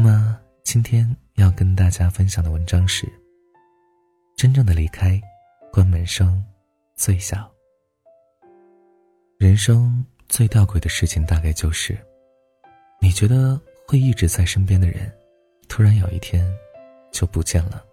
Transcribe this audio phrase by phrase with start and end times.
[0.00, 3.12] 那么今天要跟大家分享的文章是：
[4.36, 5.20] 真正的离开，
[5.72, 6.40] 关门声
[6.94, 7.50] 最小。
[9.38, 11.98] 人生最吊诡的事情，大概就是，
[13.00, 15.12] 你觉得会一直在身边的人，
[15.66, 16.48] 突然有一天
[17.10, 17.84] 就不见了。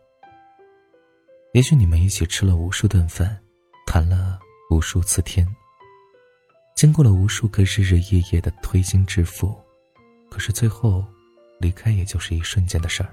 [1.53, 3.35] 也许你们一起吃了无数顿饭，
[3.87, 5.43] 谈了无数次天，
[6.75, 9.59] 经过了无数个日日夜夜的推心置腹，
[10.29, 11.03] 可是最后，
[11.59, 13.09] 离开也就是一瞬间的事儿。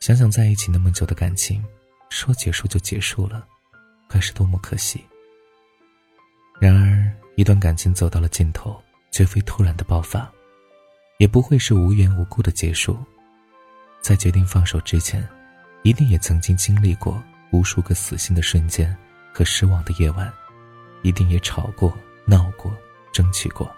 [0.00, 1.64] 想想在一起那么久的感情，
[2.10, 3.46] 说结束就结束了，
[4.08, 5.04] 该是多么可惜。
[6.60, 10.30] 然而，一段感情走到了尽头，绝非突然的爆发，
[11.18, 12.98] 也不会是无缘无故的结束。
[14.00, 15.28] 在决定放手之前。
[15.84, 17.20] 一定也曾经经历过
[17.50, 18.96] 无数个死心的瞬间
[19.34, 20.32] 和失望的夜晚，
[21.02, 21.92] 一定也吵过、
[22.24, 22.72] 闹过、
[23.12, 23.68] 争取过。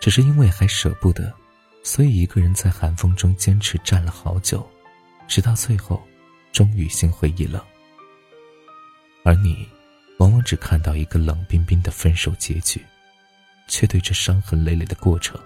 [0.00, 1.30] 只是因为还舍不得，
[1.82, 4.68] 所以一个人在寒风中坚持站了好久，
[5.26, 6.02] 直到最后，
[6.52, 7.60] 终于心灰意冷。
[9.24, 9.68] 而你，
[10.18, 12.84] 往往只看到一个冷冰冰的分手结局，
[13.68, 15.40] 却对这伤痕累累的过程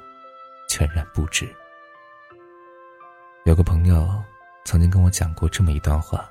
[0.68, 1.48] 全然不知。
[3.44, 4.22] 有个朋友。
[4.66, 6.26] 曾经跟我讲过这么一段话。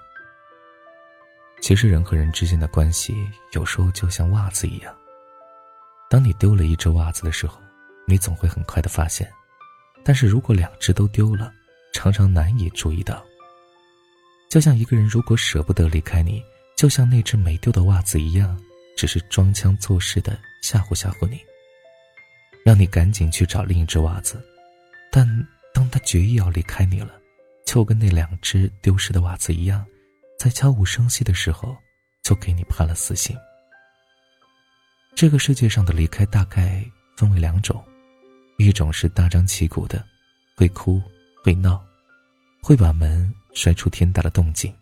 [1.62, 3.16] 其实人和人之间的关系，
[3.52, 4.92] 有时候就像袜子一样。
[6.10, 7.62] 当你丢了一只袜子的时候，
[8.08, 9.28] 你总会很快的发现；
[10.04, 11.52] 但是如果两只都丢了，
[11.94, 13.24] 常常难以注意到。
[14.50, 16.44] 就像一个人如果舍不得离开你，
[16.76, 18.60] 就像那只没丢的袜子一样，
[18.98, 21.40] 只是装腔作势的吓唬吓唬你，
[22.64, 24.44] 让你赶紧去找另一只袜子。
[25.12, 25.28] 但
[25.74, 27.20] 当他决意要离开你了，
[27.66, 29.86] 就跟那两只丢失的袜子一样，
[30.38, 31.76] 在悄无声息的时候，
[32.24, 33.36] 就给你判了死刑。
[35.16, 36.84] 这个世界上的离开大概
[37.16, 37.84] 分为两种，
[38.58, 40.04] 一种是大张旗鼓的，
[40.56, 41.02] 会哭
[41.44, 41.84] 会闹，
[42.62, 44.74] 会把门摔出天大的动静，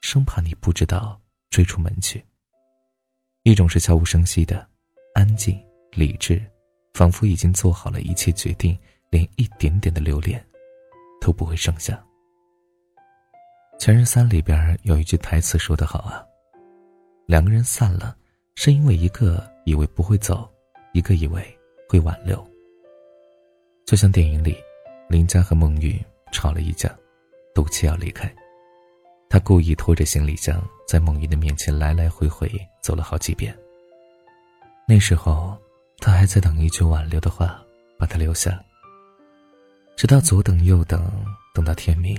[0.00, 2.18] 生怕你不知道追出门去；
[3.42, 4.66] 一种是悄无声息的，
[5.14, 5.60] 安静
[5.92, 6.42] 理智，
[6.94, 8.76] 仿佛已经做好了一切决定，
[9.10, 10.44] 连一点点的留恋
[11.20, 11.94] 都不会剩下。
[13.78, 16.24] 《前任三》里边有一句台词说得好啊，
[17.26, 18.16] 两个人散了，
[18.56, 20.50] 是因为一个以为不会走，
[20.92, 21.40] 一个以为
[21.88, 22.44] 会挽留。
[23.88, 24.54] 就像电影里，
[25.08, 25.98] 林佳和孟玉
[26.30, 26.94] 吵了一架，
[27.54, 28.30] 赌气要离开，
[29.30, 32.46] 他故意拖着行李箱在孟玉的面前来来回回
[32.82, 33.56] 走了好几遍。
[34.86, 35.56] 那时候，
[36.00, 37.58] 他还在等一句挽留的话，
[37.98, 38.62] 把他留下。
[39.96, 41.10] 直到左等右等，
[41.54, 42.14] 等到天明，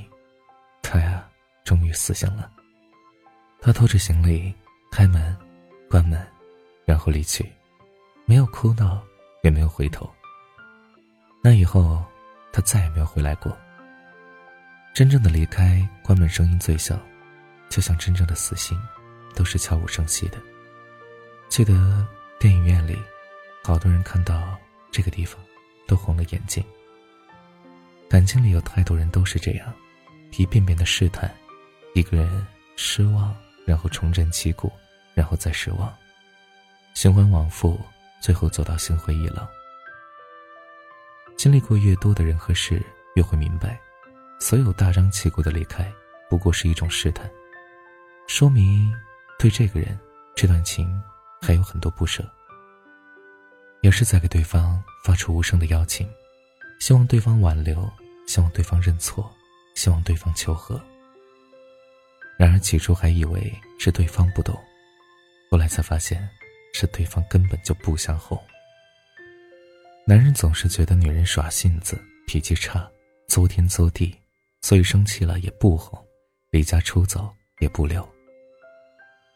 [0.81, 1.24] 他呀。
[1.63, 2.50] 终于死心了。
[3.62, 4.51] 他拖着行李，
[4.91, 5.38] 开门，
[5.88, 6.19] 关门，
[6.84, 7.47] 然后离去，
[8.25, 9.00] 没有哭闹，
[9.44, 10.09] 也没有回头。
[11.41, 12.03] 那以后，
[12.51, 13.57] 他再也没有回来过。
[14.94, 17.00] 真正的离开，关门声音最小，
[17.69, 18.77] 就像真正的死心，
[19.33, 20.38] 都是悄无声息的。
[21.47, 22.05] 记得
[22.39, 22.97] 电影院里，
[23.63, 24.57] 好多人看到
[24.91, 25.39] 这个地方，
[25.88, 26.63] 都红了眼睛。
[28.09, 29.73] 感情里有太多人都是这样，
[30.38, 31.33] 一遍遍的试探。
[31.95, 32.45] 一个人
[32.75, 33.33] 失望，
[33.66, 34.71] 然后重振旗鼓，
[35.13, 35.95] 然后再失望，
[36.94, 37.79] 循环往复，
[38.21, 39.47] 最后走到心灰意冷。
[41.39, 42.85] 经历过越多的人和事，
[43.16, 43.79] 越会明白，
[44.41, 45.89] 所有大张旗鼓的离开，
[46.29, 47.31] 不过是一种试探，
[48.27, 48.94] 说明
[49.38, 49.97] 对这个人、
[50.35, 51.01] 这段情
[51.41, 52.29] 还有很多不舍，
[53.79, 56.05] 也是在给对方发出无声的邀请，
[56.81, 57.89] 希望对方挽留，
[58.27, 59.33] 希望对方认错，
[59.75, 60.77] 希望对方求和。
[62.38, 64.61] 然而起初还以为是对方不懂，
[65.50, 66.29] 后来才发现，
[66.73, 68.38] 是对方根本就不想哄。
[70.09, 72.90] 男人总是觉得女人耍性子、脾气差、
[73.28, 74.12] 作天作地，
[74.59, 76.03] 所以生气了也不哄，
[76.50, 78.03] 离家出走也不留。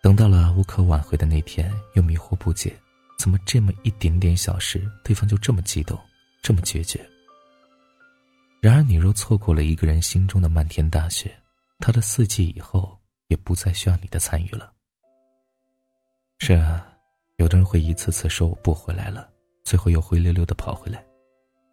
[0.02, 2.76] 等到了无可挽回的那天，又迷惑不解，
[3.20, 5.96] 怎么这么一点点小事，对方就这么激动，
[6.42, 7.08] 这么决绝？
[8.60, 11.32] 然而你若错过了一个人心中的漫天大雪。
[11.78, 12.98] 他的四季以后
[13.28, 14.74] 也不再需要你的参与了。
[16.40, 16.84] 是啊，
[17.38, 19.30] 有的人会一次次说我不回来了，
[19.64, 21.00] 最后又灰溜溜的跑回来；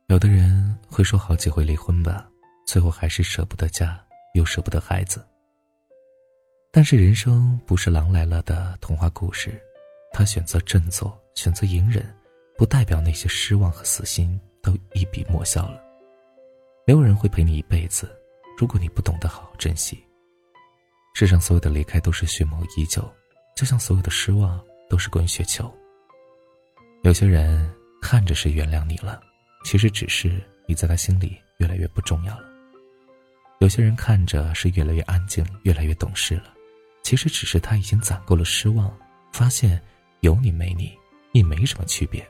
[0.07, 2.29] 有的人会说好几回离婚吧，
[2.67, 4.01] 最后还是舍不得家，
[4.35, 5.25] 又舍不得孩子。
[6.73, 9.61] 但是人生不是狼来了的童话故事，
[10.13, 12.05] 他选择振作，选择隐忍，
[12.57, 15.83] 不代表那些失望和死心都一笔抹消了。
[16.87, 18.09] 没有人会陪你一辈子。
[18.57, 20.05] 如果你不懂得好好珍惜，
[21.15, 23.03] 世上所有的离开都是蓄谋已久，
[23.57, 25.73] 就像所有的失望都是滚雪球。
[27.03, 29.21] 有些人看着是原谅你了，
[29.65, 32.45] 其实只是你在他心里越来越不重要了。
[33.59, 36.55] 有些人看着是越来越安静，越来越懂事了，
[37.03, 38.91] 其实只是他已经攒够了失望，
[39.33, 39.81] 发现
[40.21, 40.97] 有你没你
[41.33, 42.27] 也没什么区别。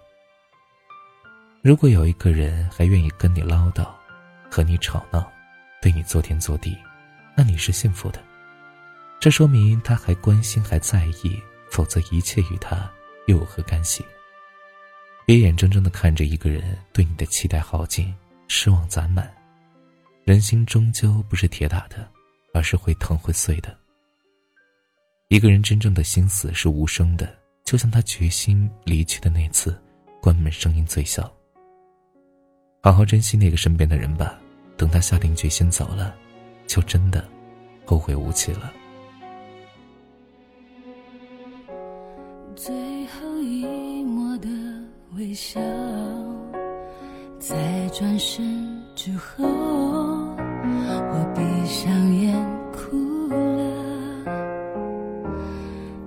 [1.63, 3.87] 如果有一个人还愿意跟你唠叨，
[4.51, 5.31] 和你吵闹，
[5.81, 6.77] 对你做天做地，
[7.37, 8.21] 那你是幸福的。
[9.21, 11.41] 这说明他还关心，还在意，
[11.71, 12.91] 否则一切与他
[13.27, 14.05] 又有何干系？
[15.31, 18.13] 别眼睁睁的看着一个人对你的期待耗尽，
[18.49, 19.33] 失望攒满。
[20.25, 22.05] 人心终究不是铁打的，
[22.53, 23.73] 而是会疼会碎的。
[25.29, 27.33] 一个人真正的心死是无声的，
[27.63, 29.81] 就像他决心离去的那次，
[30.21, 31.33] 关门声音最小。
[32.83, 34.37] 好好珍惜那个身边的人吧，
[34.77, 36.13] 等他下定决心走了，
[36.67, 37.25] 就真的
[37.85, 38.73] 后会无期了。
[42.57, 42.75] 最
[43.07, 44.80] 后一抹的。
[45.31, 45.61] 微笑，
[47.39, 52.35] 在转身之后，我闭上眼
[52.73, 52.97] 哭
[53.29, 53.63] 了。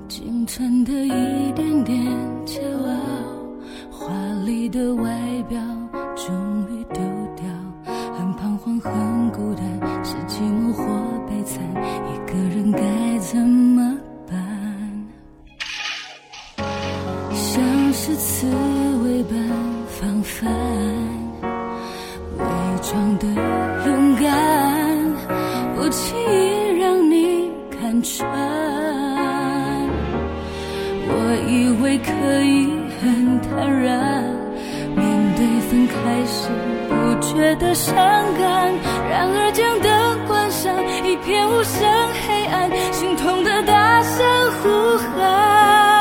[0.10, 2.06] 仅存的一点点
[2.46, 2.92] 骄傲，
[3.90, 4.14] 华
[4.46, 5.10] 丽的外
[17.54, 17.62] 像
[17.94, 19.24] 是刺猬。
[19.24, 19.38] 般
[19.88, 20.52] 防范，
[22.38, 22.44] 伪
[22.82, 23.28] 装的
[23.86, 24.28] 勇敢，
[25.76, 28.28] 不轻易让你看穿。
[31.08, 31.14] 我
[31.48, 32.12] 以为可
[32.42, 32.68] 以
[33.00, 34.26] 很坦然
[34.96, 35.06] 面
[35.38, 35.94] 对分开
[36.26, 36.50] 时
[36.90, 37.96] 不觉得伤
[38.38, 38.74] 感，
[39.10, 40.76] 然而将灯关上，
[41.06, 41.88] 一片无声
[42.28, 44.26] 黑暗，心痛的大声
[44.62, 45.93] 呼喊。